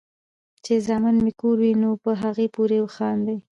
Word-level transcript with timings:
چې 0.63 0.73
زامن 0.87 1.15
مې 1.23 1.33
کور 1.41 1.55
وي 1.63 1.73
نو 1.81 1.89
پۀ 2.03 2.11
هغې 2.23 2.47
پورې 2.55 2.77
خاندي 2.95 3.35
ـ 3.39 3.43